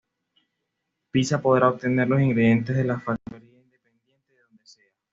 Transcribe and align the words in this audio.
Pizza 1.11 1.37
podrá 1.43 1.69
obtener 1.69 2.07
los 2.09 2.19
ingredientes 2.19 2.75
de 2.75 2.83
la 2.83 2.99
factoría 2.99 3.47
independientemente 3.59 4.33
de 4.33 4.41
donde 4.41 4.65
sea. 4.65 4.91